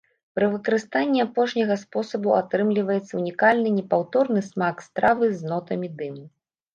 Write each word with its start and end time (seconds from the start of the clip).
Пры 0.37 0.45
выкарыстанні 0.51 1.19
апошняга 1.25 1.75
спосабу 1.81 2.29
атрымліваецца 2.37 3.13
унікальны 3.19 3.69
непаўторны 3.79 4.39
смак 4.49 4.81
стравы 4.87 5.25
з 5.43 5.53
нотамі 5.53 5.87
дыму. 6.01 6.25